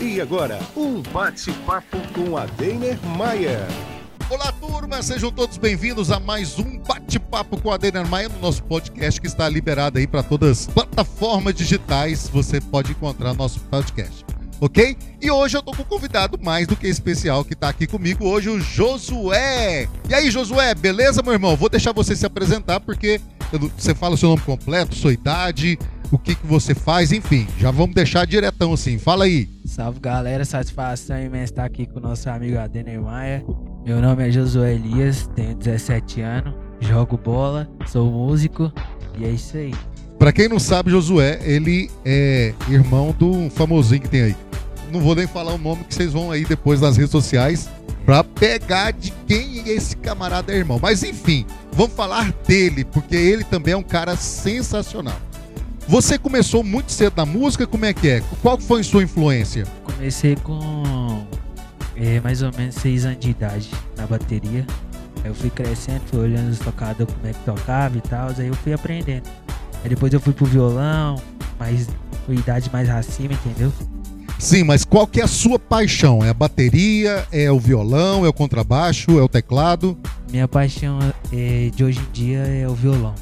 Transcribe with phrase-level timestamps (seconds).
[0.00, 3.66] E agora, um bate-papo com a Deiner Maia.
[4.30, 8.62] Olá, turma, sejam todos bem-vindos a mais um bate-papo com a Deiner Maia no nosso
[8.62, 12.28] podcast que está liberado aí para todas as plataformas digitais.
[12.28, 14.24] Você pode encontrar nosso podcast,
[14.60, 14.96] ok?
[15.20, 18.24] E hoje eu tô com um convidado mais do que especial que tá aqui comigo
[18.24, 19.88] hoje, o Josué.
[20.08, 21.56] E aí, Josué, beleza, meu irmão?
[21.56, 23.20] Vou deixar você se apresentar porque
[23.76, 25.78] você fala o seu nome completo, sua idade,
[26.10, 27.46] o que, que você faz, enfim.
[27.58, 28.98] Já vamos deixar diretão assim.
[28.98, 29.48] Fala aí.
[29.64, 33.44] Salve galera, satisfação imensa estar aqui com o nosso amigo Adenir Maia.
[33.86, 38.72] Meu nome é Josué Elias, tenho 17 anos, jogo bola, sou músico
[39.18, 39.72] e é isso aí.
[40.18, 44.36] Pra quem não sabe, Josué, ele é irmão do famosinho que tem aí.
[44.92, 47.68] Não vou nem falar o nome que vocês vão aí depois nas redes sociais
[48.08, 50.78] pra pegar de quem esse camarada é irmão.
[50.80, 55.20] Mas enfim, vamos falar dele, porque ele também é um cara sensacional.
[55.86, 58.22] Você começou muito cedo na música, como é que é?
[58.40, 59.66] Qual foi a sua influência?
[59.84, 61.22] Comecei com
[61.96, 64.66] é, mais ou menos 6 anos de idade na bateria.
[65.22, 68.46] Aí eu fui crescendo, fui olhando os tocadores como é que tocava e tal, aí
[68.46, 69.28] eu fui aprendendo.
[69.84, 71.20] Aí depois eu fui pro violão,
[71.58, 71.86] mas
[72.24, 73.70] com idade mais acima, entendeu?
[74.38, 76.24] Sim, mas qual que é a sua paixão?
[76.24, 79.98] É a bateria, é o violão, é o contrabaixo, é o teclado?
[80.30, 80.98] Minha paixão
[81.32, 83.14] é, de hoje em dia é o violão.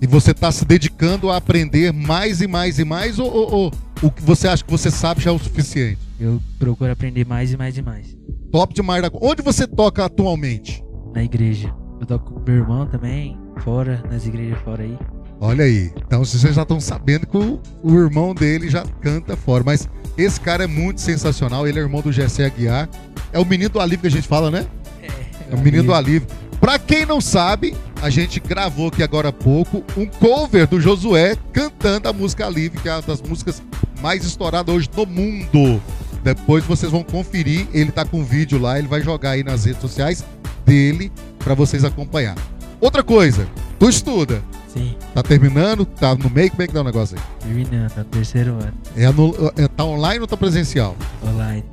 [0.00, 3.72] E você está se dedicando a aprender mais e mais e mais ou, ou, ou,
[4.02, 5.98] o que você acha que você sabe já é o suficiente?
[6.18, 8.16] Eu procuro aprender mais e mais e mais.
[8.52, 9.02] Top demais.
[9.20, 10.82] Onde você toca atualmente?
[11.14, 11.74] Na igreja.
[12.00, 14.98] Eu toco com meu irmão também, fora, nas igrejas fora aí.
[15.42, 15.90] Olha aí.
[16.06, 19.64] Então vocês já estão sabendo que o, o, irmão dele já canta fora.
[19.66, 21.66] Mas esse cara é muito sensacional.
[21.66, 22.88] Ele é irmão do Gessé Aguiar.
[23.32, 24.64] É o menino do alívio que a gente fala, né?
[25.02, 25.08] É,
[25.50, 26.28] é o menino do alívio.
[26.60, 31.36] Pra quem não sabe, a gente gravou aqui agora há pouco um cover do Josué
[31.52, 33.60] cantando a música Livre, que é uma das músicas
[34.00, 35.82] mais estouradas hoje no mundo.
[36.22, 39.64] Depois vocês vão conferir, ele tá com um vídeo lá, ele vai jogar aí nas
[39.64, 40.24] redes sociais
[40.64, 42.36] dele para vocês acompanhar.
[42.80, 44.40] Outra coisa, tu estuda?
[44.72, 44.96] Sim.
[45.14, 45.84] Tá terminando?
[45.84, 46.50] Tá no meio?
[46.50, 47.24] Como é que dá o negócio aí?
[47.46, 48.72] Terminando, tá no terceiro ano.
[48.96, 50.96] É, no, é tá online ou tá presencial?
[51.22, 51.64] Online.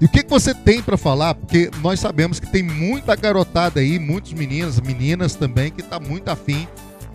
[0.00, 1.34] E o que, que você tem para falar?
[1.34, 6.28] Porque nós sabemos que tem muita garotada aí, muitos meninos, meninas também, que tá muito
[6.28, 6.66] afim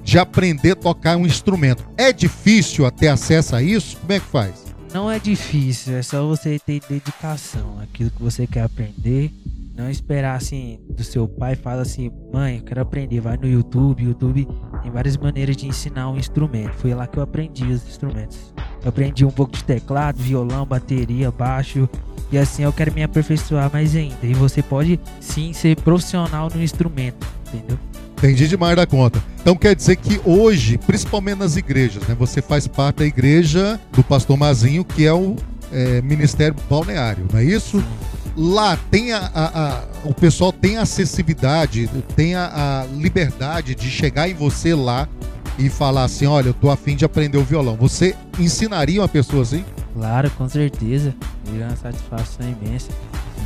[0.03, 1.88] de aprender a tocar um instrumento.
[1.97, 3.97] É difícil ter acesso a isso?
[3.97, 4.66] Como é que faz?
[4.94, 9.31] Não é difícil, é só você ter dedicação, aquilo que você quer aprender.
[9.75, 14.03] Não esperar assim do seu pai, fala assim, mãe, eu quero aprender, vai no YouTube,
[14.03, 14.47] YouTube
[14.81, 16.74] tem várias maneiras de ensinar um instrumento.
[16.78, 18.38] Foi lá que eu aprendi os instrumentos.
[18.84, 21.88] Eu aprendi um pouco de teclado, violão, bateria, baixo,
[22.31, 24.25] e assim eu quero me aperfeiçoar mais ainda.
[24.25, 27.78] E você pode sim ser profissional no instrumento, entendeu?
[28.18, 29.24] Entendi demais da conta.
[29.42, 34.03] Então quer dizer que hoje, principalmente nas igrejas, né, você faz parte da igreja do
[34.03, 35.36] pastor Mazinho, que é o
[35.72, 37.80] é, Ministério Balneário, não é isso?
[37.80, 38.21] Sim.
[38.36, 44.30] Lá tem a, a, a, o pessoal tem acessibilidade, tem a, a liberdade de chegar
[44.30, 45.08] em você lá
[45.59, 47.75] e falar assim, olha, eu tô afim de aprender o violão.
[47.75, 49.64] Você ensinaria uma pessoa assim?
[49.94, 51.14] Claro, com certeza.
[51.47, 52.90] É uma satisfação imensa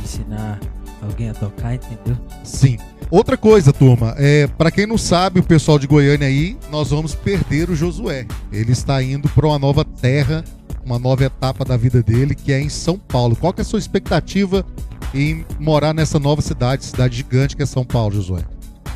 [0.02, 0.60] ensinar
[1.02, 2.16] alguém a tocar, entendeu?
[2.44, 2.78] Sim.
[3.10, 7.14] Outra coisa, turma, é para quem não sabe, o pessoal de Goiânia aí, nós vamos
[7.14, 8.26] perder o Josué.
[8.50, 10.44] Ele está indo para uma nova terra,
[10.86, 13.34] uma nova etapa da vida dele, que é em São Paulo.
[13.36, 14.64] Qual que é a sua expectativa
[15.12, 18.42] em morar nessa nova cidade, cidade gigante que é São Paulo, Josué?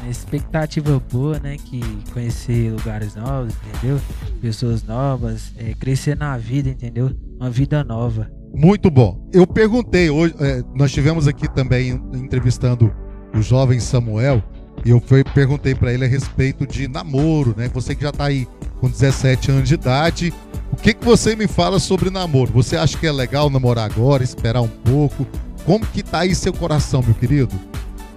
[0.09, 1.56] expectativa boa, né?
[1.59, 1.81] Que
[2.12, 4.01] conhecer lugares novos, entendeu?
[4.41, 7.11] Pessoas novas, é, crescer na vida, entendeu?
[7.39, 8.31] Uma vida nova.
[8.55, 9.28] Muito bom.
[9.33, 12.93] Eu perguntei hoje, é, nós tivemos aqui também entrevistando
[13.34, 14.43] o jovem Samuel
[14.84, 17.69] e eu fui, perguntei para ele a respeito de namoro, né?
[17.72, 18.49] Você que já está aí
[18.81, 20.33] com 17 anos de idade,
[20.73, 22.53] o que que você me fala sobre namoro?
[22.53, 25.27] Você acha que é legal namorar agora, esperar um pouco?
[25.65, 27.55] Como que tá aí seu coração, meu querido?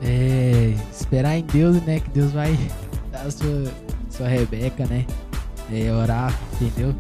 [0.02, 2.00] É, esperar em Deus, né?
[2.00, 2.58] Que Deus vai
[3.12, 3.72] dar a sua,
[4.10, 5.06] sua Rebeca, né?
[5.72, 6.94] É, orar, entendeu?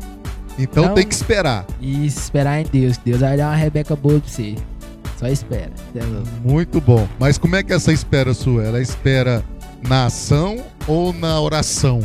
[0.58, 1.66] Então, então, tem que esperar.
[1.81, 2.97] E esperar em Deus.
[2.97, 4.56] Deus vai dar uma Rebeca boa pra você.
[5.18, 5.72] Só espera.
[6.44, 7.08] Muito bom.
[7.20, 8.64] Mas como é que é essa espera sua?
[8.64, 9.44] Ela espera
[9.88, 12.02] na ação ou na oração?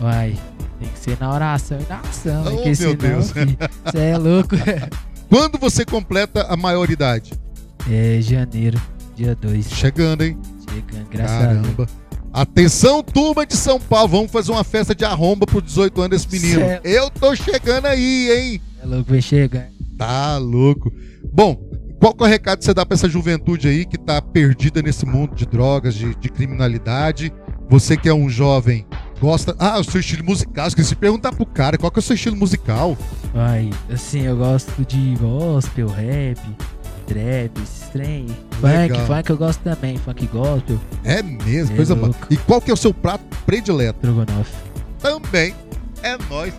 [0.00, 0.36] Vai.
[0.82, 2.44] Tem que ser na oração e na ação.
[2.44, 3.30] Oh, meu senão, Deus.
[3.86, 4.56] Você é louco.
[5.30, 7.32] Quando você completa a maioridade?
[7.88, 8.82] É janeiro.
[9.14, 9.70] Dia 2.
[9.70, 10.36] Chegando, hein?
[10.68, 11.68] Chegando, graças Caramba.
[11.68, 11.88] a Deus.
[12.32, 16.40] Atenção, turma de São Paulo, vamos fazer uma festa de arromba por 18 anos desse
[16.40, 16.60] menino.
[16.60, 16.80] Cê...
[16.84, 18.60] Eu tô chegando aí, hein?
[18.82, 19.68] É louco, vai chegar.
[19.96, 20.92] Tá louco.
[21.32, 21.56] Bom,
[22.00, 24.82] qual que é o recado que você dá para essa juventude aí que tá perdida
[24.82, 27.32] nesse mundo de drogas, de, de criminalidade?
[27.70, 28.86] Você que é um jovem
[29.22, 29.54] gosta.
[29.56, 30.66] Ah, o seu estilo musical.
[30.66, 32.98] Esqueci de perguntar pro cara qual que é o seu estilo musical.
[33.32, 36.40] Ai, assim, eu gosto de gospel, rap,
[37.06, 37.52] trap,
[37.92, 38.26] trem.
[38.60, 42.12] Funk, funk eu gosto também, funk gospel, É mesmo, É coisa boa.
[42.28, 44.00] E qual que é o seu prato predileto?
[44.00, 44.50] Strogonoff.
[44.98, 45.54] Também
[46.02, 46.52] é nós.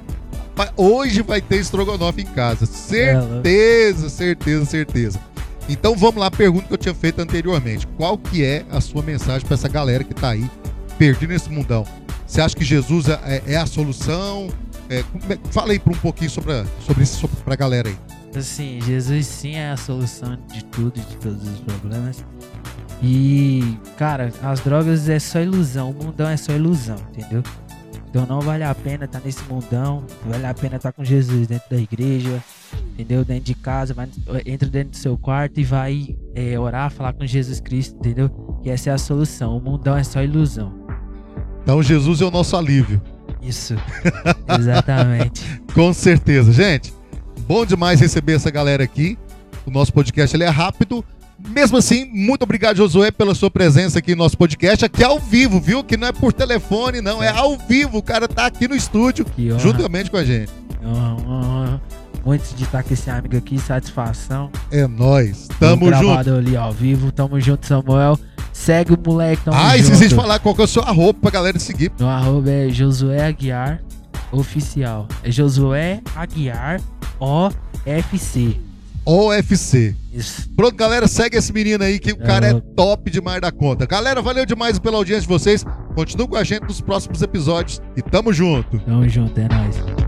[0.78, 2.64] Hoje vai ter estrogonofe em casa.
[2.64, 2.68] É.
[2.68, 5.20] Certeza, certeza, certeza.
[5.68, 7.88] Então vamos lá, a pergunta que eu tinha feito anteriormente.
[7.98, 10.50] Qual que é a sua mensagem para essa galera que tá aí
[10.98, 11.86] perdida nesse mundão?
[12.34, 14.48] Você acha que Jesus é, é a solução?
[14.90, 17.96] É, é- fala aí um pouquinho sobre, a- sobre isso sobre, pra galera aí.
[18.36, 22.26] Assim, Jesus sim é a solução de tudo, de todos os problemas.
[23.04, 27.44] E, cara, as drogas é só ilusão, o mundão é só ilusão, entendeu?
[28.10, 31.70] Então não vale a pena estar nesse mundão, vale a pena estar com Jesus dentro
[31.70, 32.44] da igreja,
[32.94, 33.24] entendeu?
[33.24, 34.10] Dentro de casa, vai,
[34.48, 38.60] entra dentro do seu quarto e vai é, orar, falar com Jesus Cristo, entendeu?
[38.64, 40.83] E essa é a solução, o mundão é só ilusão.
[41.64, 43.02] Então Jesus é o nosso alívio.
[43.42, 43.76] Isso,
[44.60, 45.44] exatamente.
[45.74, 46.94] Com certeza, gente.
[47.48, 49.18] Bom demais receber essa galera aqui.
[49.66, 51.04] O nosso podcast ele é rápido.
[51.50, 54.86] Mesmo assim, muito obrigado, Josué, pela sua presença aqui no nosso podcast.
[54.86, 55.84] Aqui ao vivo, viu?
[55.84, 57.22] Que não é por telefone, não.
[57.22, 57.98] É ao vivo.
[57.98, 59.26] O cara tá aqui no estúdio,
[59.58, 60.52] juntamente com a gente.
[60.86, 61.82] honra, honra.
[62.26, 64.50] Muito de estar com esse amigo aqui, satisfação.
[64.72, 65.50] É nóis.
[65.60, 66.06] Tamo junto.
[66.06, 67.12] gravado ali ao vivo.
[67.12, 68.18] Tamo junto, Samuel.
[68.54, 69.82] Segue o moleque, Ah, junto.
[69.94, 71.92] esqueci de falar qual que é o seu arroba pra galera seguir.
[72.00, 73.82] Meu arroba é Josué Aguiar
[74.32, 75.08] Oficial.
[75.24, 76.80] É Josué Aguiar
[77.20, 78.58] OFC.
[79.06, 79.96] OFC.
[80.14, 80.50] Isso.
[80.56, 82.68] Pronto, galera, segue esse menino aí que o É cara é louco.
[82.76, 83.86] top demais da conta.
[83.86, 85.66] Galera, valeu demais pela audiência de vocês.
[85.96, 88.80] Continue com a gente nos próximos episódios e tamo junto.
[88.80, 90.03] Tamo junto, é nóis.